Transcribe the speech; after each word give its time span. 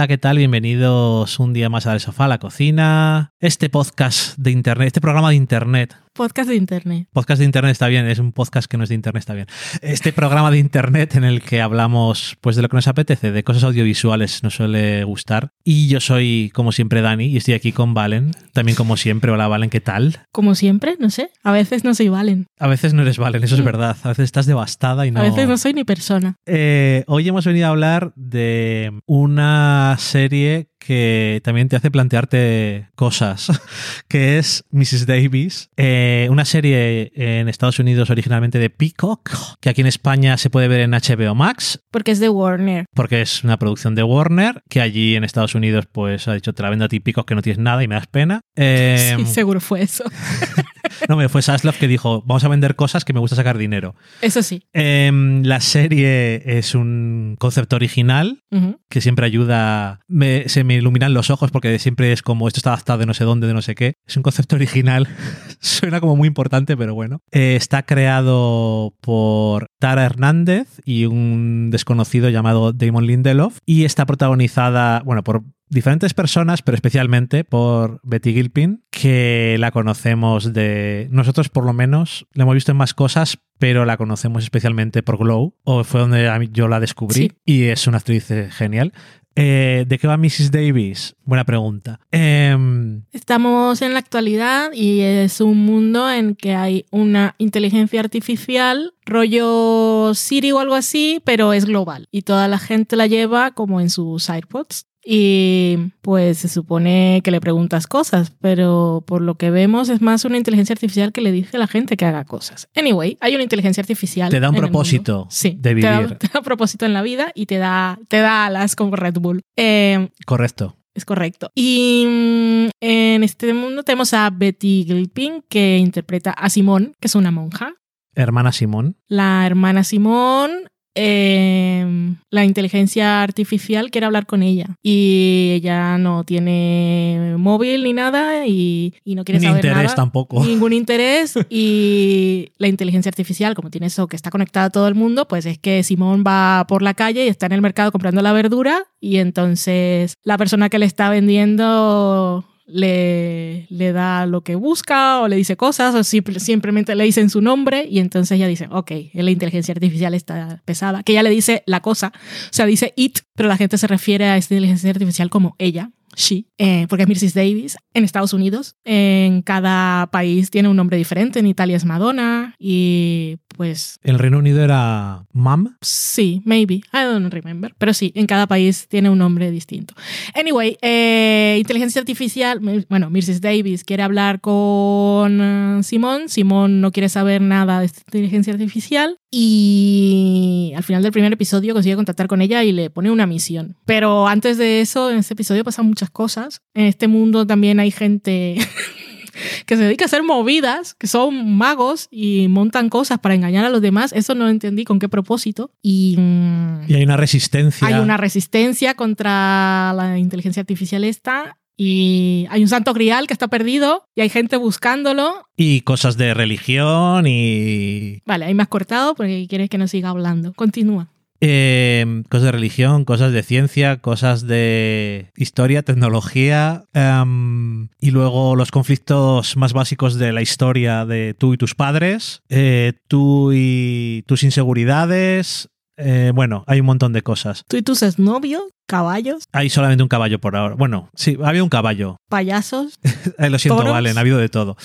Hola, 0.00 0.08
¿qué 0.08 0.16
tal? 0.16 0.38
Bienvenidos 0.38 1.38
un 1.40 1.52
día 1.52 1.68
más 1.68 1.86
al 1.86 2.00
sofá, 2.00 2.24
a 2.24 2.28
la 2.28 2.38
cocina. 2.38 3.34
Este 3.38 3.68
podcast 3.68 4.34
de 4.38 4.50
internet, 4.50 4.86
este 4.86 5.02
programa 5.02 5.28
de 5.28 5.36
internet 5.36 5.94
Podcast 6.12 6.48
de 6.48 6.56
internet. 6.56 7.08
Podcast 7.12 7.38
de 7.38 7.44
internet 7.44 7.70
está 7.70 7.86
bien, 7.86 8.06
es 8.06 8.18
un 8.18 8.32
podcast 8.32 8.68
que 8.68 8.76
no 8.76 8.82
es 8.82 8.88
de 8.88 8.96
internet, 8.96 9.20
está 9.20 9.32
bien. 9.32 9.46
Este 9.80 10.12
programa 10.12 10.50
de 10.50 10.58
internet 10.58 11.14
en 11.14 11.22
el 11.22 11.40
que 11.40 11.62
hablamos 11.62 12.36
pues 12.40 12.56
de 12.56 12.62
lo 12.62 12.68
que 12.68 12.76
nos 12.76 12.88
apetece, 12.88 13.30
de 13.30 13.44
cosas 13.44 13.62
audiovisuales 13.62 14.42
nos 14.42 14.56
suele 14.56 15.04
gustar. 15.04 15.52
Y 15.64 15.88
yo 15.88 16.00
soy, 16.00 16.50
como 16.52 16.72
siempre, 16.72 17.00
Dani, 17.00 17.26
y 17.26 17.36
estoy 17.36 17.54
aquí 17.54 17.70
con 17.70 17.94
Valen. 17.94 18.32
También 18.52 18.76
como 18.76 18.96
siempre, 18.96 19.30
hola 19.30 19.46
Valen, 19.46 19.70
¿qué 19.70 19.80
tal? 19.80 20.26
Como 20.32 20.56
siempre, 20.56 20.96
no 20.98 21.10
sé. 21.10 21.30
A 21.44 21.52
veces 21.52 21.84
no 21.84 21.94
soy 21.94 22.08
Valen. 22.08 22.48
A 22.58 22.66
veces 22.66 22.92
no 22.92 23.02
eres 23.02 23.18
Valen, 23.18 23.44
eso 23.44 23.54
es 23.54 23.64
verdad. 23.64 23.96
A 24.02 24.08
veces 24.08 24.24
estás 24.24 24.46
devastada 24.46 25.06
y 25.06 25.12
no... 25.12 25.20
A 25.20 25.22
veces 25.22 25.48
no 25.48 25.56
soy 25.58 25.74
ni 25.74 25.84
persona. 25.84 26.34
Eh, 26.44 27.04
hoy 27.06 27.28
hemos 27.28 27.46
venido 27.46 27.66
a 27.66 27.70
hablar 27.70 28.12
de 28.16 28.92
una 29.06 29.89
serie 29.98 30.68
que 30.78 31.40
también 31.44 31.68
te 31.68 31.76
hace 31.76 31.90
plantearte 31.90 32.88
cosas, 32.94 33.50
que 34.08 34.38
es 34.38 34.64
Mrs. 34.70 35.06
Davis, 35.06 35.70
eh, 35.76 36.26
una 36.30 36.44
serie 36.44 37.12
en 37.14 37.48
Estados 37.48 37.78
Unidos 37.78 38.10
originalmente 38.10 38.58
de 38.58 38.70
Peacock, 38.70 39.30
que 39.60 39.68
aquí 39.68 39.82
en 39.82 39.86
España 39.86 40.36
se 40.38 40.50
puede 40.50 40.68
ver 40.68 40.80
en 40.80 40.92
HBO 40.92 41.34
Max. 41.34 41.80
Porque 41.90 42.12
es 42.12 42.20
de 42.20 42.28
Warner. 42.28 42.86
Porque 42.94 43.20
es 43.20 43.44
una 43.44 43.58
producción 43.58 43.94
de 43.94 44.02
Warner, 44.02 44.62
que 44.68 44.80
allí 44.80 45.16
en 45.16 45.24
Estados 45.24 45.54
Unidos 45.54 45.86
pues 45.90 46.26
ha 46.28 46.34
dicho, 46.34 46.54
te 46.54 46.62
la 46.62 46.70
vendo 46.70 46.86
a 46.86 46.88
ti 46.88 47.00
Peacock 47.00 47.28
que 47.28 47.34
no 47.34 47.42
tienes 47.42 47.58
nada 47.58 47.82
y 47.82 47.88
me 47.88 47.94
das 47.94 48.06
pena. 48.06 48.40
sí, 48.56 48.62
em, 48.62 49.26
seguro 49.26 49.60
fue 49.60 49.82
eso. 49.82 50.04
no, 51.08 51.16
me 51.16 51.28
fue 51.28 51.42
Saslav 51.42 51.76
que 51.76 51.88
dijo, 51.88 52.22
vamos 52.26 52.44
a 52.44 52.48
vender 52.48 52.76
cosas 52.76 53.04
que 53.04 53.12
me 53.12 53.20
gusta 53.20 53.36
sacar 53.36 53.58
dinero. 53.58 53.94
Eso 54.20 54.42
sí. 54.42 54.62
Em, 54.72 55.42
la 55.42 55.60
serie 55.60 56.42
es 56.58 56.74
un 56.74 57.36
concepto 57.38 57.76
original 57.76 58.42
que 58.88 59.00
siempre 59.00 59.26
ayuda, 59.26 60.00
se 60.46 60.64
me 60.64 60.74
iluminan 60.74 61.14
los 61.14 61.30
ojos 61.30 61.50
porque 61.50 61.78
siempre 61.78 62.12
es 62.12 62.22
como, 62.22 62.48
esto 62.48 62.58
está 62.58 62.70
adaptado 62.70 62.98
de 62.98 63.06
no 63.06 63.14
sé 63.14 63.24
dónde, 63.24 63.46
de 63.46 63.54
no 63.54 63.62
sé 63.62 63.74
qué. 63.74 63.94
Es 64.06 64.16
un 64.16 64.22
concepto 64.22 64.56
original, 64.56 65.08
suena 65.60 66.00
como 66.00 66.16
muy 66.16 66.28
importante, 66.28 66.76
pero 66.76 66.94
bueno. 66.94 67.20
Eh, 67.30 67.56
está 67.56 67.84
creado 67.84 68.94
por 69.00 69.66
Tara 69.78 70.04
Hernández 70.04 70.80
y 70.84 71.06
un 71.06 71.70
desconocido 71.70 72.28
llamado 72.28 72.72
Damon 72.72 73.06
Lindelof 73.06 73.58
y 73.66 73.84
está 73.84 74.06
protagonizada, 74.06 75.02
bueno, 75.04 75.22
por 75.22 75.42
diferentes 75.70 76.12
personas, 76.12 76.62
pero 76.62 76.74
especialmente 76.74 77.44
por 77.44 78.00
Betty 78.02 78.34
Gilpin, 78.34 78.84
que 78.90 79.56
la 79.58 79.70
conocemos 79.70 80.52
de. 80.52 81.08
Nosotros, 81.10 81.48
por 81.48 81.64
lo 81.64 81.72
menos, 81.72 82.26
la 82.34 82.42
hemos 82.42 82.54
visto 82.54 82.72
en 82.72 82.76
más 82.76 82.92
cosas, 82.92 83.38
pero 83.58 83.84
la 83.84 83.96
conocemos 83.96 84.42
especialmente 84.42 85.02
por 85.02 85.16
Glow, 85.16 85.54
o 85.64 85.84
fue 85.84 86.00
donde 86.00 86.48
yo 86.52 86.68
la 86.68 86.80
descubrí, 86.80 87.32
y 87.44 87.64
es 87.64 87.86
una 87.86 87.98
actriz 87.98 88.30
eh, 88.30 88.50
genial. 88.50 88.92
Eh, 89.36 89.84
¿De 89.86 89.98
qué 89.98 90.08
va 90.08 90.16
Mrs. 90.16 90.50
Davis? 90.50 91.14
Buena 91.24 91.44
pregunta. 91.44 92.00
Em, 92.10 93.04
Estamos 93.12 93.80
en 93.80 93.92
la 93.92 94.00
actualidad 94.00 94.72
y 94.72 95.00
es 95.00 95.40
un 95.40 95.64
mundo 95.64 96.10
en 96.10 96.34
que 96.34 96.54
hay 96.54 96.84
una 96.90 97.36
inteligencia 97.38 98.00
artificial, 98.00 98.92
rollo 99.06 100.12
Siri 100.14 100.50
o 100.50 100.58
algo 100.58 100.74
así, 100.74 101.22
pero 101.24 101.52
es 101.52 101.64
global. 101.64 102.08
Y 102.10 102.22
toda 102.22 102.48
la 102.48 102.58
gente 102.58 102.96
la 102.96 103.06
lleva 103.06 103.52
como 103.52 103.80
en 103.80 103.88
sus 103.88 104.28
iPods. 104.28 104.89
Y 105.04 105.92
pues 106.02 106.38
se 106.38 106.48
supone 106.48 107.20
que 107.24 107.30
le 107.30 107.40
preguntas 107.40 107.86
cosas, 107.86 108.32
pero 108.40 109.02
por 109.06 109.22
lo 109.22 109.36
que 109.36 109.50
vemos 109.50 109.88
es 109.88 110.02
más 110.02 110.24
una 110.24 110.36
inteligencia 110.36 110.74
artificial 110.74 111.12
que 111.12 111.20
le 111.20 111.32
dice 111.32 111.56
a 111.56 111.60
la 111.60 111.66
gente 111.66 111.96
que 111.96 112.04
haga 112.04 112.24
cosas. 112.24 112.68
Anyway, 112.76 113.16
hay 113.20 113.34
una 113.34 113.42
inteligencia 113.42 113.80
artificial. 113.80 114.30
Te 114.30 114.40
da 114.40 114.50
un 114.50 114.56
propósito 114.56 115.26
sí, 115.30 115.56
de 115.58 115.74
vivir. 115.74 115.90
Te 115.90 115.90
da, 115.90 116.08
te 116.18 116.28
da, 116.28 116.40
un 116.40 116.44
propósito 116.44 116.84
en 116.84 116.92
la 116.92 117.02
vida 117.02 117.32
y 117.34 117.46
te 117.46 117.58
da, 117.58 117.98
te 118.08 118.18
da 118.18 118.46
alas 118.46 118.76
como 118.76 118.96
Red 118.96 119.14
Bull. 119.14 119.40
Eh, 119.56 120.08
Correcto. 120.26 120.76
Es 120.92 121.04
correcto. 121.04 121.50
Y 121.54 122.04
mm, 122.06 122.70
en 122.80 123.22
este 123.22 123.54
mundo 123.54 123.84
tenemos 123.84 124.12
a 124.12 124.28
Betty 124.30 124.84
Gilpin, 124.86 125.42
que 125.48 125.78
interpreta 125.78 126.32
a 126.32 126.50
Simón, 126.50 126.94
que 127.00 127.06
es 127.06 127.14
una 127.14 127.30
monja. 127.30 127.74
Hermana 128.14 128.52
Simón. 128.52 128.96
La 129.06 129.46
hermana 129.46 129.84
Simón 129.84 130.50
eh, 130.94 132.14
la 132.30 132.44
inteligencia 132.44 133.22
artificial 133.22 133.90
quiere 133.90 134.06
hablar 134.06 134.26
con 134.26 134.42
ella 134.42 134.76
y 134.82 135.52
ella 135.54 135.98
no 135.98 136.24
tiene 136.24 137.34
móvil 137.38 137.84
ni 137.84 137.92
nada 137.92 138.46
y, 138.46 138.94
no 139.04 139.24
quiere 139.24 139.40
ni 139.40 139.46
saber 139.46 139.64
interés 139.64 139.94
tampoco. 139.94 140.44
Ningún 140.44 140.72
interés 140.72 141.34
y 141.50 142.50
la 142.58 142.68
inteligencia 142.68 143.10
artificial, 143.10 143.54
como 143.54 143.70
tiene 143.70 143.86
eso 143.86 144.08
que 144.08 144.16
está 144.16 144.30
conectada 144.30 144.66
a 144.66 144.70
todo 144.70 144.88
el 144.88 144.94
mundo, 144.94 145.28
pues 145.28 145.46
es 145.46 145.58
que 145.58 145.82
Simón 145.82 146.24
va 146.26 146.64
por 146.68 146.82
la 146.82 146.94
calle 146.94 147.24
y 147.24 147.28
está 147.28 147.46
en 147.46 147.52
el 147.52 147.62
mercado 147.62 147.92
comprando 147.92 148.22
la 148.22 148.32
verdura 148.32 148.84
y 149.00 149.18
entonces 149.18 150.14
la 150.24 150.38
persona 150.38 150.68
que 150.68 150.78
le 150.78 150.86
está 150.86 151.08
vendiendo 151.08 152.44
le, 152.72 153.66
le 153.68 153.92
da 153.92 154.26
lo 154.26 154.42
que 154.42 154.54
busca 154.54 155.20
o 155.20 155.28
le 155.28 155.36
dice 155.36 155.56
cosas 155.56 155.94
o 155.94 156.04
simplemente 156.04 156.94
le 156.94 157.04
dicen 157.04 157.30
su 157.30 157.40
nombre 157.40 157.86
y 157.88 157.98
entonces 157.98 158.36
ella 158.36 158.46
dice, 158.46 158.68
ok, 158.70 158.90
la 159.14 159.30
inteligencia 159.30 159.72
artificial 159.72 160.14
está 160.14 160.62
pesada, 160.64 161.02
que 161.02 161.12
ella 161.12 161.22
le 161.22 161.30
dice 161.30 161.62
la 161.66 161.80
cosa, 161.80 162.12
o 162.14 162.52
sea, 162.52 162.66
dice 162.66 162.92
it, 162.96 163.20
pero 163.34 163.48
la 163.48 163.56
gente 163.56 163.78
se 163.78 163.86
refiere 163.86 164.26
a 164.26 164.36
esta 164.36 164.54
inteligencia 164.54 164.90
artificial 164.90 165.30
como 165.30 165.56
ella, 165.58 165.90
she, 166.16 166.46
eh, 166.58 166.86
porque 166.88 167.04
es 167.04 167.08
Mrs. 167.08 167.34
Davis 167.34 167.76
en 167.94 168.04
Estados 168.04 168.32
Unidos. 168.32 168.76
En 168.84 169.42
cada 169.42 170.08
país 170.10 170.50
tiene 170.50 170.68
un 170.68 170.76
nombre 170.76 170.96
diferente. 170.96 171.38
En 171.38 171.46
Italia 171.46 171.76
es 171.76 171.84
Madonna 171.84 172.54
y 172.58 173.38
pues... 173.56 173.98
¿El 174.02 174.18
Reino 174.18 174.38
Unido 174.38 174.62
era 174.62 175.26
Mom? 175.32 175.76
Sí, 175.80 176.42
maybe. 176.44 176.76
I 176.92 177.04
don't 177.04 177.32
remember. 177.32 177.74
Pero 177.78 177.94
sí, 177.94 178.12
en 178.14 178.26
cada 178.26 178.46
país 178.46 178.88
tiene 178.88 179.10
un 179.10 179.18
nombre 179.18 179.50
distinto. 179.50 179.94
Anyway, 180.34 180.76
eh, 180.82 181.56
inteligencia 181.58 182.00
artificial, 182.00 182.60
bueno, 182.88 183.10
Mrs. 183.10 183.40
Davis 183.40 183.84
quiere 183.84 184.02
hablar 184.02 184.40
con 184.40 185.40
uh, 185.40 185.82
Simón. 185.82 186.28
Simón 186.28 186.80
no 186.80 186.90
quiere 186.92 187.08
saber 187.08 187.40
nada 187.40 187.80
de 187.80 187.86
inteligencia 187.86 188.52
artificial 188.52 189.19
y 189.30 190.72
al 190.76 190.82
final 190.82 191.02
del 191.02 191.12
primer 191.12 191.32
episodio 191.32 191.72
consigue 191.72 191.94
contactar 191.94 192.26
con 192.26 192.42
ella 192.42 192.64
y 192.64 192.72
le 192.72 192.90
pone 192.90 193.10
una 193.10 193.26
misión. 193.26 193.76
Pero 193.84 194.26
antes 194.26 194.58
de 194.58 194.80
eso, 194.80 195.10
en 195.10 195.18
este 195.18 195.34
episodio 195.34 195.62
pasan 195.62 195.86
muchas 195.86 196.10
cosas. 196.10 196.62
En 196.74 196.86
este 196.86 197.06
mundo 197.06 197.46
también 197.46 197.78
hay 197.78 197.92
gente 197.92 198.56
que 199.66 199.76
se 199.76 199.84
dedica 199.84 200.04
a 200.04 200.06
hacer 200.06 200.24
movidas, 200.24 200.94
que 200.94 201.06
son 201.06 201.56
magos 201.56 202.08
y 202.10 202.48
montan 202.48 202.88
cosas 202.88 203.20
para 203.20 203.36
engañar 203.36 203.64
a 203.64 203.70
los 203.70 203.80
demás. 203.80 204.12
Eso 204.12 204.34
no 204.34 204.48
entendí 204.48 204.84
con 204.84 204.98
qué 204.98 205.08
propósito. 205.08 205.70
Y, 205.80 206.16
mm, 206.18 206.86
y 206.88 206.94
hay 206.94 207.04
una 207.04 207.16
resistencia. 207.16 207.86
Hay 207.86 207.94
una 207.94 208.16
resistencia 208.16 208.94
contra 208.94 209.92
la 209.94 210.18
inteligencia 210.18 210.60
artificial 210.60 211.04
esta 211.04 211.56
y 211.82 212.46
hay 212.50 212.60
un 212.60 212.68
santo 212.68 212.92
grial 212.92 213.26
que 213.26 213.32
está 213.32 213.48
perdido 213.48 214.04
y 214.14 214.20
hay 214.20 214.28
gente 214.28 214.58
buscándolo. 214.58 215.46
Y 215.56 215.80
cosas 215.80 216.18
de 216.18 216.34
religión 216.34 217.24
y... 217.26 218.20
Vale, 218.26 218.44
hay 218.44 218.52
más 218.52 218.68
cortado 218.68 219.14
porque 219.14 219.46
quieres 219.48 219.70
que 219.70 219.78
no 219.78 219.88
siga 219.88 220.10
hablando. 220.10 220.52
Continúa. 220.52 221.08
Eh, 221.40 222.22
cosas 222.28 222.44
de 222.44 222.52
religión, 222.52 223.06
cosas 223.06 223.32
de 223.32 223.42
ciencia, 223.42 223.96
cosas 223.96 224.46
de 224.46 225.30
historia, 225.36 225.82
tecnología 225.82 226.84
um, 226.94 227.88
y 227.98 228.10
luego 228.10 228.56
los 228.56 228.70
conflictos 228.70 229.56
más 229.56 229.72
básicos 229.72 230.16
de 230.16 230.34
la 230.34 230.42
historia 230.42 231.06
de 231.06 231.32
tú 231.32 231.54
y 231.54 231.56
tus 231.56 231.74
padres, 231.74 232.42
eh, 232.50 232.92
tú 233.08 233.52
y 233.54 234.22
tus 234.26 234.42
inseguridades, 234.42 235.70
Eh, 236.02 236.32
bueno, 236.34 236.64
hay 236.66 236.80
un 236.80 236.86
montón 236.86 237.12
de 237.12 237.22
cosas. 237.22 237.64
¿Tú 237.68 237.76
y 237.76 237.82
tus 237.82 238.02
exnovios? 238.02 238.62
¿Caballos? 238.86 239.44
Hay 239.52 239.70
solamente 239.70 240.02
un 240.02 240.08
caballo 240.08 240.40
por 240.40 240.56
ahora. 240.56 240.74
Bueno, 240.74 241.10
sí, 241.14 241.36
había 241.44 241.62
un 241.62 241.68
caballo. 241.68 242.16
¿Payasos? 242.28 242.98
Lo 243.38 243.58
siento, 243.58 243.78
¿Toros? 243.78 243.92
Valen, 243.92 244.16
ha 244.18 244.20
habido 244.20 244.38
de 244.38 244.48
todo. 244.48 244.76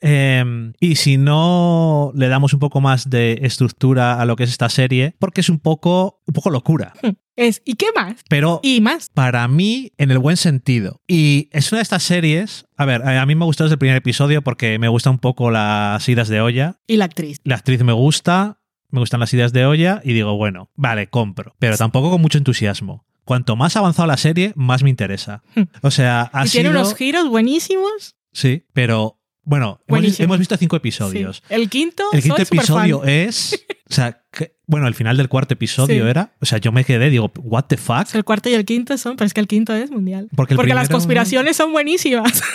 Eh, 0.00 0.72
y 0.80 0.96
si 0.96 1.16
no 1.16 2.12
le 2.14 2.28
damos 2.28 2.54
un 2.54 2.60
poco 2.60 2.80
más 2.80 3.08
de 3.08 3.40
estructura 3.42 4.20
a 4.20 4.24
lo 4.24 4.36
que 4.36 4.44
es 4.44 4.50
esta 4.50 4.68
serie, 4.68 5.14
porque 5.18 5.42
es 5.42 5.48
un 5.48 5.58
poco, 5.60 6.20
un 6.26 6.32
poco 6.34 6.50
locura. 6.50 6.92
Es, 7.34 7.62
¿y 7.64 7.76
qué 7.76 7.86
más? 7.96 8.16
Pero 8.28 8.60
Y 8.62 8.82
más. 8.82 9.08
para 9.08 9.48
mí, 9.48 9.92
en 9.96 10.10
el 10.10 10.18
buen 10.18 10.36
sentido. 10.36 11.00
Y 11.08 11.48
es 11.52 11.72
una 11.72 11.78
de 11.78 11.84
estas 11.84 12.02
series. 12.02 12.66
A 12.76 12.84
ver, 12.84 13.02
a 13.08 13.24
mí 13.24 13.34
me 13.34 13.46
gustó 13.46 13.64
desde 13.64 13.76
el 13.76 13.78
primer 13.78 13.96
episodio 13.96 14.42
porque 14.42 14.78
me 14.78 14.88
gusta 14.88 15.08
un 15.08 15.18
poco 15.18 15.50
las 15.50 16.06
idas 16.10 16.28
de 16.28 16.42
olla. 16.42 16.78
Y 16.86 16.98
la 16.98 17.06
actriz. 17.06 17.38
La 17.44 17.54
actriz 17.54 17.82
me 17.84 17.94
gusta, 17.94 18.58
me 18.92 19.00
gustan 19.00 19.18
las 19.18 19.34
ideas 19.34 19.52
de 19.52 19.66
olla 19.66 20.00
y 20.04 20.12
digo, 20.12 20.36
bueno, 20.36 20.70
vale, 20.76 21.08
compro. 21.08 21.56
Pero 21.58 21.76
tampoco 21.76 22.10
con 22.10 22.20
mucho 22.20 22.38
entusiasmo. 22.38 23.04
Cuanto 23.24 23.56
más 23.56 23.76
avanzado 23.76 24.06
la 24.06 24.16
serie, 24.16 24.52
más 24.54 24.82
me 24.82 24.90
interesa. 24.90 25.42
Hmm. 25.56 25.62
O 25.82 25.90
sea, 25.90 26.30
ha 26.32 26.46
y 26.46 26.50
tiene 26.50 26.68
sido- 26.70 26.80
unos 26.80 26.94
giros 26.94 27.28
buenísimos. 27.28 28.16
Sí, 28.32 28.64
pero 28.72 29.18
bueno, 29.44 29.80
hemos, 29.88 30.38
visto 30.38 30.56
cinco 30.56 30.76
episodios. 30.76 31.42
Sí. 31.48 31.54
El 31.54 31.68
quinto, 31.68 32.04
El 32.12 32.22
quinto 32.22 32.36
soy 32.44 32.58
episodio 32.58 33.04
es. 33.04 33.64
O 33.90 33.94
sea, 33.94 34.22
que- 34.30 34.56
bueno, 34.66 34.86
el 34.88 34.94
final 34.94 35.16
del 35.16 35.28
cuarto 35.28 35.54
episodio 35.54 36.04
Sí. 36.04 36.10
era. 36.10 36.32
O 36.40 36.46
sea, 36.46 36.58
yo 36.58 36.72
me 36.72 36.84
quedé, 36.84 37.10
digo, 37.10 37.30
¿what 37.42 37.64
the 37.64 37.76
fuck? 37.76 38.14
El 38.14 38.24
cuarto 38.24 38.48
y 38.48 38.54
el 38.54 38.64
quinto 38.64 38.96
son, 38.98 39.16
pero 39.16 39.26
es 39.26 39.34
que 39.34 39.40
el 39.40 39.48
quinto 39.48 39.74
es 39.74 39.90
mundial. 39.90 40.28
Porque 40.34 40.54
el 40.54 40.56
Porque 40.56 40.74
las 40.74 40.88
conspiraciones 40.88 41.56
son 41.56 41.72
buenísimas. 41.72 42.42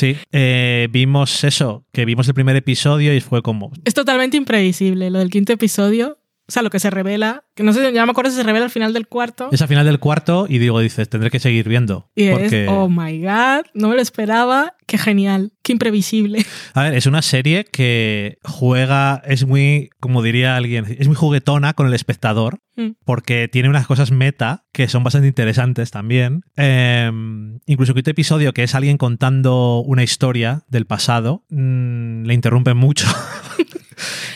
Sí, 0.00 0.16
eh, 0.32 0.88
vimos 0.90 1.44
eso, 1.44 1.84
que 1.92 2.06
vimos 2.06 2.26
el 2.26 2.32
primer 2.32 2.56
episodio 2.56 3.14
y 3.14 3.20
fue 3.20 3.42
como. 3.42 3.70
es 3.84 3.92
totalmente 3.92 4.38
imprevisible 4.38 5.10
lo 5.10 5.18
del 5.18 5.28
quinto 5.28 5.52
episodio. 5.52 6.16
O 6.50 6.52
sea, 6.52 6.64
lo 6.64 6.70
que 6.70 6.80
se 6.80 6.90
revela, 6.90 7.44
que 7.54 7.62
no 7.62 7.72
sé, 7.72 7.92
ya 7.92 8.04
me 8.04 8.10
acuerdo 8.10 8.32
si 8.32 8.36
se 8.38 8.42
revela 8.42 8.64
al 8.64 8.72
final 8.72 8.92
del 8.92 9.06
cuarto. 9.06 9.50
Es 9.52 9.62
al 9.62 9.68
final 9.68 9.86
del 9.86 10.00
cuarto 10.00 10.46
y 10.48 10.58
digo, 10.58 10.80
dices, 10.80 11.08
tendré 11.08 11.30
que 11.30 11.38
seguir 11.38 11.68
viendo. 11.68 12.10
Y 12.16 12.28
porque, 12.28 12.64
es, 12.64 12.68
oh 12.68 12.88
my 12.88 13.20
god, 13.20 13.66
no 13.72 13.88
me 13.88 13.94
lo 13.94 14.02
esperaba. 14.02 14.74
Qué 14.84 14.98
genial, 14.98 15.52
qué 15.62 15.70
imprevisible. 15.70 16.44
a 16.74 16.82
ver, 16.82 16.94
es 16.94 17.06
una 17.06 17.22
serie 17.22 17.66
que 17.66 18.38
juega, 18.42 19.22
es 19.24 19.46
muy, 19.46 19.90
como 20.00 20.24
diría 20.24 20.56
alguien, 20.56 20.86
es 20.98 21.06
muy 21.06 21.14
juguetona 21.14 21.74
con 21.74 21.86
el 21.86 21.94
espectador. 21.94 22.58
Mm. 22.76 22.92
porque 23.04 23.48
tiene 23.48 23.68
unas 23.68 23.86
cosas 23.86 24.10
meta 24.10 24.64
que 24.72 24.88
son 24.88 25.04
bastante 25.04 25.28
interesantes 25.28 25.90
también. 25.90 26.42
Eh, 26.56 27.10
incluso 27.66 27.94
que 27.94 28.00
este 28.00 28.12
episodio 28.12 28.54
que 28.54 28.62
es 28.62 28.74
alguien 28.74 28.96
contando 28.96 29.80
una 29.80 30.02
historia 30.02 30.62
del 30.68 30.86
pasado, 30.86 31.44
mm, 31.50 32.24
le 32.24 32.34
interrumpen 32.34 32.76
mucho. 32.76 33.06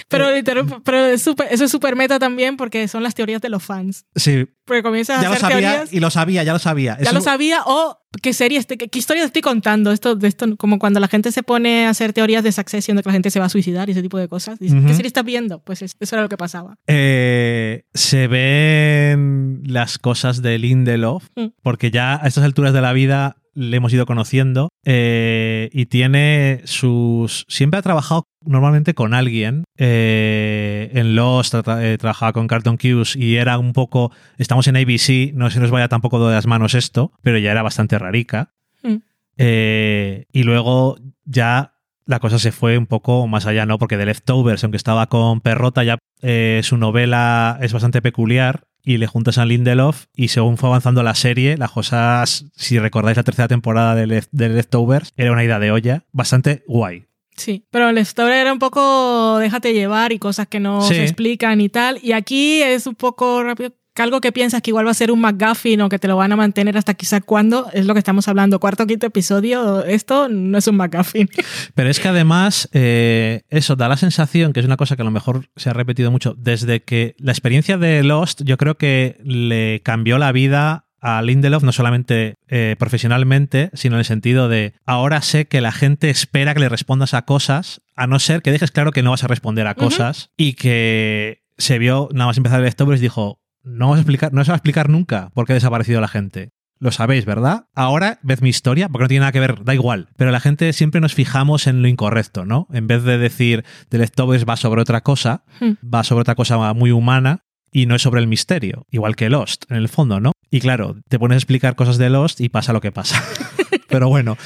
Pero, 0.08 0.30
literal- 0.32 0.66
pero 0.84 1.06
es 1.06 1.22
súper- 1.22 1.48
eso 1.50 1.64
es 1.64 1.70
súper 1.70 1.96
meta 1.96 2.18
también 2.18 2.56
porque 2.56 2.86
son 2.88 3.02
las 3.02 3.14
teorías 3.14 3.40
de 3.40 3.48
los 3.48 3.62
fans. 3.62 4.04
sí, 4.14 4.46
Porque 4.64 4.82
comienzas 4.82 5.18
a 5.18 5.22
ya 5.22 5.28
lo 5.28 5.34
hacer 5.34 5.40
sabía 5.50 5.70
teorías. 5.70 5.92
y 5.92 6.00
lo 6.00 6.10
sabía, 6.10 6.42
ya 6.42 6.52
lo 6.52 6.58
sabía. 6.58 6.96
Ya 6.98 7.04
Es 7.08 7.12
lo 7.12 7.18
un- 7.18 7.24
sabía 7.24 7.60
o 7.66 7.98
qué 8.22 8.32
serie, 8.32 8.58
este- 8.58 8.78
qué, 8.78 8.88
qué 8.88 8.98
historia 8.98 9.24
estoy 9.24 9.42
contando. 9.42 9.92
Esto, 9.92 10.14
de 10.14 10.28
esto, 10.28 10.56
como 10.56 10.78
cuando 10.78 11.00
la 11.00 11.08
gente 11.08 11.32
se 11.32 11.42
pone 11.42 11.86
a 11.86 11.90
hacer 11.90 12.12
teorías 12.12 12.42
de 12.44 12.52
Succession 12.52 12.96
de 12.96 13.02
que 13.02 13.08
la 13.08 13.12
gente 13.14 13.30
se 13.30 13.40
va 13.40 13.46
a 13.46 13.48
suicidar 13.50 13.88
y 13.88 13.92
ese 13.92 14.02
tipo 14.02 14.18
de 14.18 14.28
cosas. 14.28 14.58
Dices. 14.58 14.78
¿Qué 14.86 14.94
serie 14.94 15.08
estás 15.08 15.24
viendo? 15.24 15.60
Pues 15.62 15.82
es- 15.82 15.96
eso 16.00 16.14
era 16.16 16.22
lo 16.22 16.28
que 16.28 16.36
pasaba. 16.36 16.76
Eh, 16.86 17.84
se 17.94 18.26
ven 18.28 19.62
las 19.66 19.98
cosas 19.98 20.42
de 20.42 20.58
Lindelof, 20.58 21.28
Mm. 21.36 21.46
porque 21.62 21.90
ya 21.90 22.22
a 22.22 22.26
estas 22.26 22.44
alturas 22.44 22.72
de 22.72 22.80
la 22.80 22.92
vida 22.92 23.36
le 23.54 23.76
hemos 23.76 23.92
ido 23.92 24.06
conociendo 24.06 24.68
eh, 24.84 25.68
y 25.72 25.86
tiene 25.86 26.62
sus... 26.64 27.44
Siempre 27.48 27.78
ha 27.78 27.82
trabajado 27.82 28.24
normalmente 28.44 28.94
con 28.94 29.14
alguien. 29.14 29.64
eh, 29.78 30.90
en 30.94 31.14
Lost 31.16 31.54
tra- 31.54 31.82
eh, 31.82 31.98
trabajaba 31.98 32.32
con 32.32 32.46
Carlton 32.46 32.76
Cuse 32.76 33.18
y 33.18 33.36
era 33.36 33.58
un 33.58 33.72
poco... 33.72 34.10
Estamos 34.38 34.66
en 34.68 34.76
ABC, 34.76 35.32
no 35.34 35.50
se 35.50 35.60
nos 35.60 35.70
vaya 35.70 35.88
tampoco 35.88 36.26
de 36.28 36.34
las 36.34 36.46
manos 36.46 36.74
esto, 36.74 37.12
pero 37.22 37.38
ya 37.38 37.50
era 37.52 37.62
bastante 37.62 37.98
rarica. 37.98 38.52
Mm. 38.82 38.96
Y 39.36 40.42
luego 40.42 40.96
ya 41.24 41.73
la 42.06 42.20
cosa 42.20 42.38
se 42.38 42.52
fue 42.52 42.76
un 42.78 42.86
poco 42.86 43.26
más 43.26 43.46
allá, 43.46 43.66
¿no? 43.66 43.78
Porque 43.78 43.96
The 43.96 44.06
Leftovers, 44.06 44.62
aunque 44.64 44.76
estaba 44.76 45.06
con 45.08 45.40
Perrota, 45.40 45.84
ya 45.84 45.98
eh, 46.22 46.60
su 46.62 46.76
novela 46.76 47.58
es 47.62 47.72
bastante 47.72 48.02
peculiar 48.02 48.64
y 48.82 48.98
le 48.98 49.06
juntas 49.06 49.38
a 49.38 49.46
Lindelof 49.46 50.06
y 50.14 50.28
según 50.28 50.58
fue 50.58 50.68
avanzando 50.68 51.02
la 51.02 51.14
serie, 51.14 51.56
las 51.56 51.70
cosas, 51.70 52.46
si 52.54 52.78
recordáis 52.78 53.16
la 53.16 53.22
tercera 53.22 53.48
temporada 53.48 53.94
de, 53.94 54.06
Lef- 54.06 54.28
de 54.30 54.50
Leftovers, 54.50 55.12
era 55.16 55.32
una 55.32 55.44
idea 55.44 55.58
de 55.58 55.70
olla 55.70 56.04
bastante 56.12 56.62
guay. 56.66 57.06
Sí, 57.36 57.66
pero 57.70 57.90
la 57.90 58.00
historia 58.00 58.40
era 58.40 58.52
un 58.52 58.58
poco 58.60 59.38
déjate 59.38 59.72
llevar 59.72 60.12
y 60.12 60.18
cosas 60.18 60.46
que 60.46 60.60
no 60.60 60.82
Sí. 60.82 60.94
se 60.94 61.02
explican 61.02 61.60
y 61.60 61.68
tal. 61.68 61.98
Y 62.02 62.12
aquí 62.12 62.62
es 62.62 62.86
un 62.86 62.94
poco 62.94 63.42
rápido. 63.42 63.72
Que 63.94 64.02
Algo 64.02 64.20
que 64.20 64.32
piensas 64.32 64.60
que 64.60 64.70
igual 64.70 64.86
va 64.86 64.90
a 64.90 64.94
ser 64.94 65.10
un 65.10 65.20
McGuffin 65.20 65.80
o 65.80 65.88
que 65.88 65.98
te 65.98 66.08
lo 66.08 66.16
van 66.16 66.32
a 66.32 66.36
mantener 66.36 66.76
hasta 66.76 66.94
quizá 66.94 67.20
cuándo, 67.20 67.68
es 67.72 67.86
lo 67.86 67.94
que 67.94 68.00
estamos 68.00 68.26
hablando. 68.28 68.58
Cuarto 68.58 68.82
o 68.82 68.86
quinto 68.86 69.06
episodio, 69.06 69.84
esto 69.84 70.28
no 70.28 70.58
es 70.58 70.66
un 70.66 70.76
McGuffin. 70.76 71.28
Pero 71.74 71.88
es 71.88 72.00
que 72.00 72.08
además, 72.08 72.68
eh, 72.72 73.42
eso 73.50 73.76
da 73.76 73.88
la 73.88 73.96
sensación, 73.96 74.52
que 74.52 74.60
es 74.60 74.66
una 74.66 74.76
cosa 74.76 74.96
que 74.96 75.02
a 75.02 75.04
lo 75.04 75.10
mejor 75.10 75.48
se 75.56 75.70
ha 75.70 75.72
repetido 75.72 76.10
mucho, 76.10 76.34
desde 76.36 76.82
que 76.82 77.14
la 77.18 77.32
experiencia 77.32 77.78
de 77.78 78.02
Lost, 78.02 78.42
yo 78.44 78.56
creo 78.56 78.76
que 78.76 79.16
le 79.22 79.80
cambió 79.84 80.18
la 80.18 80.32
vida 80.32 80.84
a 81.00 81.20
Lindelof, 81.22 81.62
no 81.62 81.72
solamente 81.72 82.36
eh, 82.48 82.76
profesionalmente, 82.78 83.70
sino 83.74 83.96
en 83.96 84.00
el 84.00 84.04
sentido 84.06 84.48
de 84.48 84.72
ahora 84.86 85.20
sé 85.20 85.46
que 85.46 85.60
la 85.60 85.70
gente 85.70 86.08
espera 86.08 86.54
que 86.54 86.60
le 86.60 86.70
respondas 86.70 87.12
a 87.12 87.22
cosas, 87.26 87.82
a 87.94 88.06
no 88.06 88.18
ser 88.18 88.40
que 88.40 88.50
dejes 88.50 88.70
claro 88.70 88.90
que 88.90 89.02
no 89.02 89.10
vas 89.10 89.22
a 89.22 89.28
responder 89.28 89.66
a 89.66 89.74
cosas 89.74 90.30
y 90.36 90.54
que 90.54 91.44
se 91.58 91.78
vio, 91.78 92.08
nada 92.12 92.28
más 92.28 92.38
empezar 92.38 92.58
el 92.58 92.64
Leftovers, 92.64 93.02
dijo, 93.02 93.43
no 93.64 93.86
vamos 93.86 93.96
a 93.98 94.00
explicar, 94.00 94.32
no 94.32 94.44
se 94.44 94.50
va 94.50 94.54
a 94.54 94.58
explicar 94.58 94.88
nunca 94.88 95.30
por 95.34 95.46
qué 95.46 95.52
ha 95.52 95.54
desaparecido 95.54 96.00
la 96.00 96.08
gente. 96.08 96.50
Lo 96.80 96.90
sabéis, 96.90 97.24
¿verdad? 97.24 97.66
Ahora, 97.74 98.18
ved 98.22 98.40
mi 98.40 98.48
historia, 98.50 98.88
porque 98.88 99.04
no 99.04 99.08
tiene 99.08 99.20
nada 99.20 99.32
que 99.32 99.40
ver, 99.40 99.64
da 99.64 99.74
igual. 99.74 100.08
Pero 100.16 100.30
la 100.32 100.40
gente 100.40 100.72
siempre 100.72 101.00
nos 101.00 101.14
fijamos 101.14 101.66
en 101.66 101.80
lo 101.82 101.88
incorrecto, 101.88 102.44
¿no? 102.44 102.66
En 102.72 102.86
vez 102.88 103.04
de 103.04 103.16
decir 103.16 103.64
The 103.88 103.98
Leftovers 103.98 104.44
va 104.46 104.56
sobre 104.56 104.82
otra 104.82 105.00
cosa, 105.02 105.44
Hmm. 105.60 105.72
va 105.82 106.02
sobre 106.04 106.22
otra 106.22 106.34
cosa 106.34 106.72
muy 106.74 106.90
humana 106.90 107.44
y 107.72 107.86
no 107.86 107.94
es 107.94 108.02
sobre 108.02 108.20
el 108.20 108.26
misterio. 108.26 108.86
Igual 108.90 109.16
que 109.16 109.30
Lost, 109.30 109.64
en 109.70 109.76
el 109.78 109.88
fondo, 109.88 110.20
¿no? 110.20 110.32
Y 110.50 110.60
claro, 110.60 110.96
te 111.08 111.18
pones 111.18 111.36
a 111.36 111.38
explicar 111.38 111.74
cosas 111.74 111.96
de 111.96 112.10
Lost 112.10 112.40
y 112.40 112.48
pasa 112.48 112.72
lo 112.72 112.80
que 112.80 112.92
pasa. 112.92 113.22
Pero 113.94 114.08
bueno, 114.08 114.36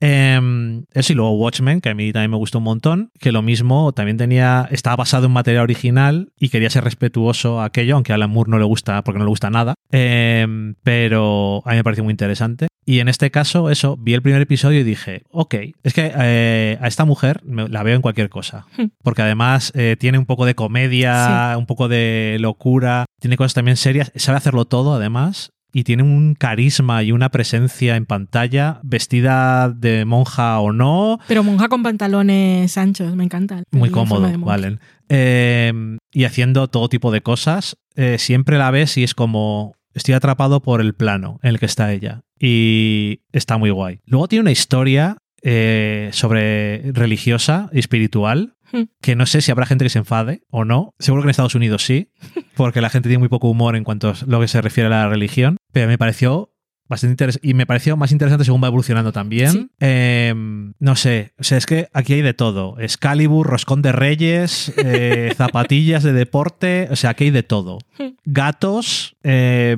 em, 0.00 0.84
eso 0.92 1.12
y 1.12 1.16
luego 1.16 1.32
Watchmen, 1.38 1.80
que 1.80 1.90
a 1.90 1.94
mí 1.94 2.12
también 2.12 2.30
me 2.30 2.36
gustó 2.36 2.58
un 2.58 2.64
montón, 2.64 3.10
que 3.18 3.32
lo 3.32 3.42
mismo 3.42 3.92
también 3.92 4.16
tenía, 4.16 4.68
estaba 4.70 4.96
basado 4.96 5.26
en 5.26 5.32
material 5.32 5.62
original 5.64 6.30
y 6.38 6.48
quería 6.50 6.70
ser 6.70 6.84
respetuoso 6.84 7.60
a 7.60 7.64
aquello, 7.66 7.94
aunque 7.94 8.12
a 8.12 8.14
Alan 8.16 8.30
Moore 8.30 8.50
no 8.50 8.58
le 8.58 8.64
gusta, 8.64 9.02
porque 9.02 9.18
no 9.18 9.24
le 9.24 9.30
gusta 9.30 9.50
nada, 9.50 9.74
Em, 9.90 10.74
pero 10.82 11.62
a 11.64 11.70
mí 11.70 11.76
me 11.76 11.84
pareció 11.84 12.04
muy 12.04 12.10
interesante. 12.12 12.68
Y 12.84 13.00
en 13.00 13.08
este 13.08 13.30
caso, 13.30 13.70
eso, 13.70 13.96
vi 13.98 14.14
el 14.14 14.22
primer 14.22 14.40
episodio 14.42 14.80
y 14.80 14.84
dije, 14.84 15.22
ok, 15.30 15.54
es 15.82 15.92
que 15.94 16.12
eh, 16.14 16.78
a 16.80 16.86
esta 16.88 17.04
mujer 17.04 17.40
me- 17.44 17.68
la 17.68 17.82
veo 17.82 17.94
en 17.96 18.02
cualquier 18.02 18.28
cosa, 18.30 18.66
Hmm. 18.76 18.86
porque 19.02 19.22
además 19.22 19.72
eh, 19.74 19.96
tiene 19.98 20.18
un 20.18 20.26
poco 20.26 20.44
de 20.46 20.54
comedia, 20.54 21.54
un 21.58 21.66
poco 21.66 21.88
de 21.88 22.36
locura, 22.40 23.04
tiene 23.20 23.36
cosas 23.36 23.54
también 23.54 23.76
serias, 23.76 24.12
sabe 24.16 24.38
hacerlo 24.38 24.64
todo 24.66 24.94
además. 24.94 25.50
Y 25.72 25.84
tiene 25.84 26.02
un 26.02 26.34
carisma 26.34 27.02
y 27.02 27.12
una 27.12 27.30
presencia 27.30 27.96
en 27.96 28.06
pantalla, 28.06 28.80
vestida 28.82 29.68
de 29.68 30.04
monja 30.06 30.58
o 30.60 30.72
no, 30.72 31.18
Pero 31.28 31.44
monja 31.44 31.68
con 31.68 31.82
pantalones 31.82 32.76
anchos, 32.78 33.14
me 33.14 33.24
encanta. 33.24 33.62
muy 33.70 33.90
cómodo. 33.90 34.30
Valen. 34.38 34.80
Eh, 35.10 35.72
y 36.12 36.24
haciendo 36.24 36.68
todo 36.68 36.88
tipo 36.88 37.10
de 37.10 37.20
cosas. 37.20 37.76
Eh, 37.96 38.18
siempre 38.18 38.58
la 38.58 38.70
ves 38.70 38.96
y 38.96 39.04
es 39.04 39.14
como. 39.14 39.74
Estoy 39.94 40.14
atrapado 40.14 40.60
por 40.62 40.80
el 40.80 40.94
plano 40.94 41.40
en 41.42 41.50
el 41.50 41.58
que 41.58 41.66
está 41.66 41.92
ella. 41.92 42.20
Y 42.38 43.22
está 43.32 43.58
muy 43.58 43.70
guay. 43.70 44.00
Luego 44.04 44.28
tiene 44.28 44.42
una 44.42 44.52
historia 44.52 45.16
eh, 45.42 46.10
sobre 46.12 46.92
religiosa 46.92 47.68
y 47.72 47.78
espiritual. 47.80 48.54
Que 49.00 49.16
no 49.16 49.26
sé 49.26 49.40
si 49.40 49.50
habrá 49.50 49.66
gente 49.66 49.84
que 49.84 49.90
se 49.90 49.98
enfade 49.98 50.42
o 50.50 50.64
no. 50.64 50.94
Seguro 50.98 51.22
que 51.22 51.26
en 51.26 51.30
Estados 51.30 51.54
Unidos 51.54 51.84
sí, 51.84 52.10
porque 52.54 52.80
la 52.80 52.90
gente 52.90 53.08
tiene 53.08 53.20
muy 53.20 53.28
poco 53.28 53.48
humor 53.48 53.76
en 53.76 53.84
cuanto 53.84 54.10
a 54.10 54.14
lo 54.26 54.40
que 54.40 54.48
se 54.48 54.60
refiere 54.60 54.88
a 54.88 54.90
la 54.90 55.08
religión. 55.08 55.56
Pero 55.72 55.88
me 55.88 55.98
pareció 55.98 56.52
bastante 56.88 57.12
interesante. 57.12 57.46
Y 57.46 57.54
me 57.54 57.66
pareció 57.66 57.96
más 57.96 58.12
interesante 58.12 58.44
según 58.46 58.62
va 58.62 58.68
evolucionando 58.68 59.12
también. 59.12 59.52
Sí. 59.52 59.70
Eh, 59.80 60.34
no 60.78 60.96
sé, 60.96 61.34
o 61.38 61.44
sea, 61.44 61.58
es 61.58 61.66
que 61.66 61.88
aquí 61.92 62.14
hay 62.14 62.22
de 62.22 62.32
todo. 62.34 62.78
Excalibur, 62.80 63.46
roscón 63.46 63.82
de 63.82 63.92
reyes, 63.92 64.72
eh, 64.78 65.32
zapatillas 65.36 66.02
de 66.02 66.12
deporte, 66.14 66.88
o 66.90 66.96
sea, 66.96 67.10
aquí 67.10 67.24
hay 67.24 67.30
de 67.30 67.42
todo. 67.42 67.78
Gatos. 68.24 69.16
eh, 69.22 69.76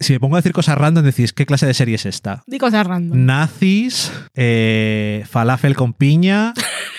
si 0.00 0.12
me 0.12 0.20
pongo 0.20 0.36
a 0.36 0.38
decir 0.40 0.52
cosas 0.52 0.76
random, 0.78 1.04
decís, 1.04 1.32
¿qué 1.32 1.46
clase 1.46 1.66
de 1.66 1.74
serie 1.74 1.94
es 1.94 2.06
esta? 2.06 2.42
Di 2.46 2.58
cosas 2.58 2.86
random. 2.86 3.24
Nazis, 3.24 4.12
eh, 4.34 5.24
falafel 5.28 5.76
con 5.76 5.92
piña, 5.92 6.54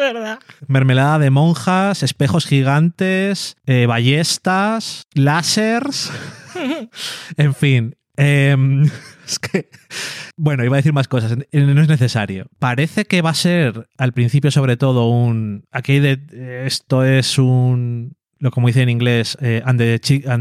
¿Verdad? 0.00 0.40
mermelada 0.66 1.18
de 1.18 1.30
monjas, 1.30 2.02
espejos 2.02 2.46
gigantes, 2.46 3.56
eh, 3.66 3.84
ballestas, 3.86 5.06
lásers, 5.12 6.10
en 7.36 7.54
fin. 7.54 7.96
em, 8.16 8.84
es 9.26 9.38
que, 9.38 9.68
bueno, 10.36 10.64
iba 10.64 10.76
a 10.76 10.78
decir 10.78 10.94
más 10.94 11.06
cosas, 11.06 11.36
no 11.36 11.82
es 11.82 11.88
necesario. 11.88 12.46
Parece 12.58 13.04
que 13.04 13.20
va 13.20 13.30
a 13.30 13.34
ser 13.34 13.88
al 13.98 14.12
principio 14.12 14.50
sobre 14.50 14.76
todo 14.76 15.08
un... 15.08 15.64
Aquí 15.70 15.98
de, 15.98 16.64
esto 16.66 17.04
es 17.04 17.38
un... 17.38 18.16
lo 18.38 18.50
como 18.50 18.68
dice 18.68 18.82
en 18.82 18.88
inglés, 18.88 19.36
eh, 19.42 19.62
and, 19.66 19.78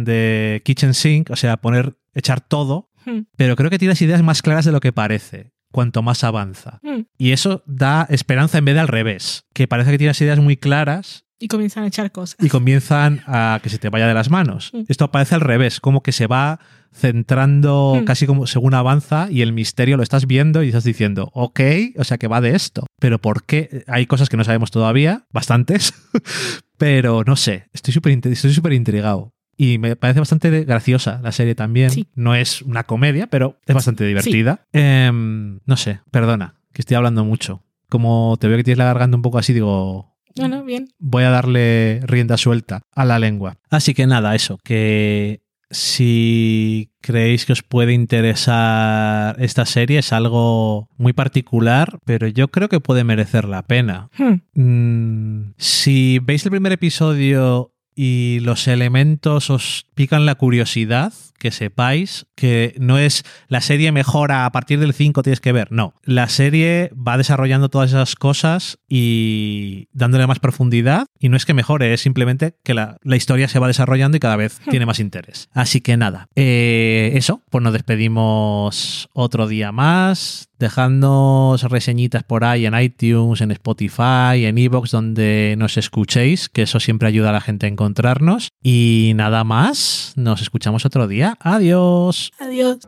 the 0.06 0.62
kitchen 0.64 0.94
sink, 0.94 1.30
o 1.32 1.36
sea, 1.36 1.58
poner, 1.58 1.98
echar 2.14 2.40
todo, 2.40 2.90
hmm. 3.06 3.24
pero 3.36 3.58
creo 3.58 3.70
que 3.70 3.78
tiene 3.78 3.92
las 3.92 4.02
ideas 4.02 4.24
más 4.24 4.42
claras 4.42 4.64
de 4.64 4.72
lo 4.72 4.80
que 4.80 4.94
parece 4.94 5.52
cuanto 5.72 6.02
más 6.02 6.24
avanza. 6.24 6.80
Hmm. 6.84 7.04
Y 7.18 7.32
eso 7.32 7.64
da 7.66 8.06
esperanza 8.10 8.58
en 8.58 8.66
vez 8.66 8.76
de 8.76 8.82
al 8.82 8.88
revés, 8.88 9.46
que 9.54 9.68
parece 9.68 9.92
que 9.92 9.98
tiene 9.98 10.10
las 10.10 10.22
ideas 10.22 10.40
muy 10.40 10.58
claras 10.58 11.26
y 11.42 11.48
comienzan 11.48 11.86
a 11.86 11.88
echar 11.88 12.12
cosas. 12.12 12.36
Y 12.46 12.50
comienzan 12.50 13.22
a 13.26 13.62
que 13.64 13.70
se 13.70 13.78
te 13.78 13.88
vaya 13.88 14.08
de 14.08 14.14
las 14.14 14.30
manos. 14.30 14.72
Hmm. 14.74 14.84
Esto 14.90 15.10
parece 15.10 15.36
al 15.36 15.42
revés, 15.42 15.80
como 15.80 16.04
que 16.04 16.12
se 16.12 16.28
va 16.28 16.60
centrando 16.94 18.00
hmm. 18.02 18.06
casi 18.06 18.26
como 18.26 18.46
según 18.46 18.74
avanza 18.74 19.28
y 19.32 19.42
el 19.42 19.54
misterio 19.54 19.96
lo 19.96 20.04
estás 20.04 20.28
viendo 20.28 20.64
y 20.64 20.68
estás 20.68 20.84
diciendo, 20.84 21.30
ok, 21.34 21.62
o 21.98 22.04
sea 22.04 22.18
que 22.18 22.28
va 22.28 22.42
de 22.42 22.56
esto. 22.56 22.86
Pero 23.00 23.20
¿por 23.20 23.46
qué? 23.46 23.84
Hay 23.88 24.06
cosas 24.06 24.28
que 24.28 24.36
no 24.36 24.44
sabemos 24.44 24.72
todavía, 24.72 25.26
bastantes, 25.32 25.94
pero 26.78 27.24
no 27.26 27.38
sé, 27.38 27.70
estoy 27.72 27.94
súper 27.94 28.20
estoy 28.28 28.54
súper 28.54 28.74
intrigado. 28.74 29.34
Y 29.62 29.78
me 29.78 29.98
parece 29.98 30.22
bastante 30.22 30.64
graciosa 30.64 31.20
la 31.22 31.34
serie 31.34 31.54
también. 31.54 31.92
No 32.16 32.34
es 32.34 32.62
una 32.62 32.86
comedia, 32.86 33.28
pero 33.28 33.58
es 33.66 33.76
bastante 33.76 34.06
divertida. 34.06 34.66
Em, 34.72 35.60
no 35.66 35.76
sé, 35.76 36.00
perdona, 36.12 36.56
que 36.72 36.82
estoy 36.82 36.96
hablando 36.96 37.26
mucho. 37.26 37.62
Como 37.90 38.38
te 38.40 38.48
veo 38.48 38.56
que 38.56 38.64
tienes 38.64 38.78
la 38.78 38.86
garganta 38.86 39.18
un 39.18 39.22
poco 39.22 39.38
así, 39.38 39.52
digo, 39.52 40.16
bueno, 40.38 40.64
bien. 40.64 40.88
Voy 40.98 41.26
a 41.26 41.30
darle 41.30 42.00
rienda 42.04 42.38
suelta 42.38 42.84
a 42.96 43.04
la 43.04 43.20
lengua. 43.20 43.58
Así 43.70 43.94
que 43.94 44.08
nada, 44.08 44.34
eso, 44.34 44.60
que 44.64 45.42
si 45.70 46.94
creéis 47.02 47.46
que 47.46 47.52
os 47.52 47.62
puede 47.62 47.92
interesar 47.92 49.36
esta 49.42 49.66
serie, 49.66 50.00
es 50.00 50.14
algo 50.14 50.88
muy 50.96 51.12
particular, 51.12 52.00
pero 52.06 52.28
yo 52.28 52.48
creo 52.48 52.70
que 52.70 52.80
puede 52.80 53.04
merecer 53.04 53.44
la 53.44 53.64
pena. 53.64 54.10
Hmm. 54.18 54.42
Mm, 54.54 55.54
si 55.58 56.20
veis 56.20 56.46
el 56.46 56.52
primer 56.52 56.72
episodio 56.72 57.74
y 58.02 58.40
los 58.40 58.70
elementos 58.70 59.50
os 59.50 59.86
pican 59.94 60.26
la 60.26 60.36
curiosidad, 60.36 61.12
que 61.40 61.52
sepáis 61.52 62.28
que 62.36 62.76
no 62.80 62.98
es 62.98 63.24
la 63.48 63.62
serie 63.62 63.92
mejora 63.92 64.46
a 64.46 64.52
partir 64.52 64.80
del 64.80 64.94
5 64.94 65.24
tienes 65.24 65.42
que 65.42 65.52
ver, 65.52 65.72
no. 65.72 65.94
La 66.04 66.30
serie 66.30 66.92
va 66.96 67.18
desarrollando 67.18 67.70
todas 67.70 67.90
esas 67.90 68.16
cosas 68.16 68.78
y 68.88 69.88
dándole 69.92 70.28
más 70.28 70.40
profundidad 70.40 71.08
y 71.20 71.30
no 71.30 71.38
es 71.38 71.46
que 71.46 71.54
mejore, 71.54 71.94
es 71.94 72.02
simplemente 72.02 72.56
que 72.64 72.74
la, 72.74 72.98
historia 73.04 73.48
se 73.48 73.60
va 73.60 73.68
desarrollando 73.68 74.16
y 74.16 74.20
cada 74.20 74.36
vez 74.38 74.62
hmm. 74.66 74.70
tiene 74.70 74.86
más 74.86 75.00
interés. 75.00 75.50
Así 75.54 75.82
que 75.82 75.98
nada, 75.98 76.28
eh, 76.36 77.12
eso, 77.16 77.42
pues 77.50 77.64
nos 77.64 77.74
despedimos 77.74 79.10
otro 79.14 79.48
día 79.48 79.72
más. 79.72 80.50
Dejadnos 80.60 81.64
reseñitas 81.64 82.24
por 82.24 82.44
ahí 82.44 82.66
en 82.66 82.78
iTunes, 82.78 83.40
en 83.40 83.52
Spotify, 83.52 84.46
en 84.46 84.58
Evox, 84.58 84.92
donde 84.92 85.56
nos 85.58 85.78
escuchéis, 85.78 86.50
que 86.50 86.64
eso 86.64 86.82
siempre 86.82 87.08
ayuda 87.08 87.30
a 87.30 87.34
la 87.34 87.40
gente 87.40 87.66
a 87.66 87.70
encontrarnos. 87.70 88.50
Y 88.62 89.14
nada 89.16 89.46
más, 89.46 90.14
nos 90.18 90.42
escuchamos 90.42 90.86
otro 90.86 91.08
día. 91.08 91.29
Adiós. 91.40 92.32
Adiós. 92.40 92.80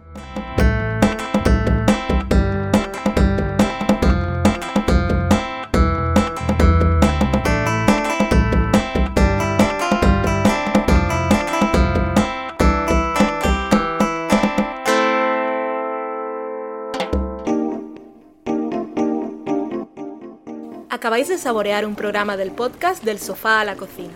Acabáis 21.02 21.28
de 21.30 21.40
saborear 21.40 21.84
un 21.86 21.96
programa 21.96 22.38
del 22.38 22.52
podcast 22.52 23.04
Del 23.04 23.18
sofá 23.18 23.60
a 23.60 23.66
la 23.66 23.76
cocina. 23.76 24.14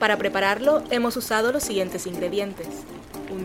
Para 0.00 0.16
prepararlo 0.16 0.82
hemos 0.90 1.16
usado 1.16 1.52
los 1.52 1.62
siguientes 1.62 2.08
ingredientes. 2.08 2.66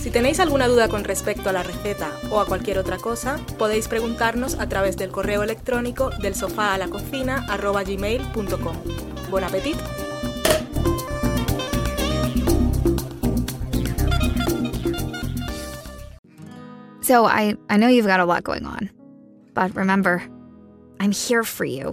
Si 0.00 0.10
tenéis 0.10 0.40
alguna 0.40 0.66
duda 0.66 0.88
con 0.88 1.04
respecto 1.04 1.50
a 1.50 1.52
la 1.52 1.62
receta 1.62 2.10
o 2.30 2.40
a 2.40 2.46
cualquier 2.46 2.78
otra 2.78 2.96
cosa, 2.96 3.38
podéis 3.58 3.86
preguntarnos 3.86 4.54
a 4.54 4.66
través 4.66 4.96
del 4.96 5.10
correo 5.10 5.42
electrónico 5.42 6.08
del 6.22 6.34
sofá 6.34 6.72
a 6.72 6.78
la 6.78 6.88
cocina 6.88 7.46
gmail.com. 7.46 8.76
Buen 9.30 9.44
apetito. 9.44 9.78
So 17.02 17.26
I, 17.26 17.56
I 17.68 17.76
know 17.76 17.88
you've 17.88 18.06
got 18.06 18.20
a 18.20 18.24
lot 18.24 18.42
going 18.42 18.64
on. 18.64 18.88
But 19.52 19.76
remember, 19.76 20.22
I'm 20.98 21.12
here 21.12 21.44
for 21.44 21.66
you. 21.66 21.92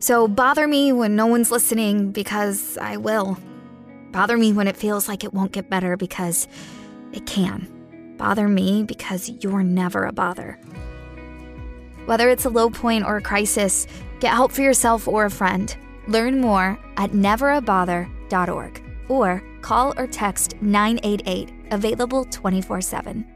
So 0.00 0.26
bother 0.26 0.66
me 0.66 0.92
when 0.92 1.14
no 1.14 1.26
one's 1.26 1.52
listening 1.52 2.10
because 2.10 2.76
I 2.78 2.96
will. 2.96 3.38
Bother 4.10 4.36
me 4.36 4.52
when 4.52 4.66
it 4.66 4.76
feels 4.76 5.06
like 5.06 5.22
it 5.22 5.32
won't 5.32 5.52
get 5.52 5.70
better 5.70 5.96
because 5.96 6.48
it 7.12 7.26
can. 7.26 7.68
Bother 8.18 8.48
me 8.48 8.84
because 8.84 9.30
you're 9.40 9.62
never 9.62 10.04
a 10.04 10.12
bother. 10.12 10.58
Whether 12.06 12.30
it's 12.30 12.44
a 12.44 12.50
low 12.50 12.70
point 12.70 13.04
or 13.04 13.16
a 13.16 13.22
crisis, 13.22 13.86
get 14.20 14.34
help 14.34 14.52
for 14.52 14.62
yourself 14.62 15.06
or 15.06 15.24
a 15.24 15.30
friend. 15.30 15.74
Learn 16.08 16.40
more 16.40 16.78
at 16.96 17.12
neverabother.org 17.12 18.82
or 19.08 19.42
call 19.60 19.94
or 19.96 20.06
text 20.06 20.54
988, 20.60 21.52
available 21.70 22.24
24 22.24 22.80
7. 22.80 23.31